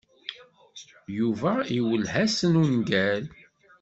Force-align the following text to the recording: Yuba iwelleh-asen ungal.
Yuba 1.17 1.51
iwelleh-asen 1.77 2.53
ungal. 2.61 3.23